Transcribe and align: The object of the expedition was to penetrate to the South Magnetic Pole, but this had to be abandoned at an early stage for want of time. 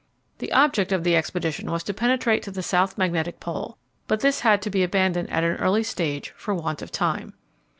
The 0.39 0.51
object 0.51 0.91
of 0.91 1.03
the 1.03 1.15
expedition 1.15 1.69
was 1.69 1.83
to 1.83 1.93
penetrate 1.93 2.41
to 2.41 2.51
the 2.51 2.63
South 2.63 2.97
Magnetic 2.97 3.39
Pole, 3.39 3.77
but 4.07 4.21
this 4.21 4.39
had 4.39 4.59
to 4.63 4.71
be 4.71 4.81
abandoned 4.81 5.29
at 5.29 5.43
an 5.43 5.57
early 5.57 5.83
stage 5.83 6.29
for 6.35 6.55
want 6.55 6.81
of 6.81 6.91
time. 6.91 7.35